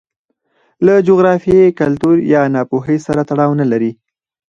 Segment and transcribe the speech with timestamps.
[0.85, 3.91] له جغرافیې، کلتور یا ناپوهۍ سره تړاو نه لري.